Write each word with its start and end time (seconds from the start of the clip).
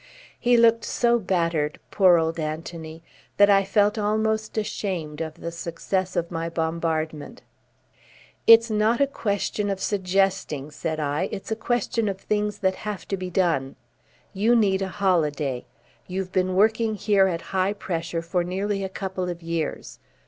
He 0.39 0.57
looked 0.57 0.83
so 0.83 1.19
battered, 1.19 1.79
poor 1.91 2.17
old 2.17 2.39
Anthony, 2.39 3.03
that 3.37 3.51
I 3.51 3.63
felt 3.63 3.99
almost 3.99 4.57
ashamed 4.57 5.21
of 5.21 5.35
the 5.35 5.51
success 5.51 6.15
of 6.15 6.31
my 6.31 6.49
bombardment. 6.49 7.43
"It's 8.47 8.71
not 8.71 8.99
a 8.99 9.05
question 9.05 9.69
of 9.69 9.79
suggesting," 9.79 10.71
said 10.71 10.99
I. 10.99 11.29
"It's 11.31 11.51
a 11.51 11.55
question 11.55 12.09
of 12.09 12.17
things 12.19 12.57
that 12.65 12.77
have 12.77 13.07
to 13.09 13.15
be 13.15 13.29
done. 13.29 13.75
You 14.33 14.55
need 14.55 14.81
a 14.81 14.87
holiday. 14.87 15.67
You've 16.07 16.31
been 16.31 16.55
working 16.55 16.95
here 16.95 17.27
at 17.27 17.41
high 17.53 17.73
pressure 17.73 18.23
for 18.23 18.43
nearly 18.43 18.83
a 18.83 18.89
couple 18.89 19.29
of 19.29 19.43
years. 19.43 19.99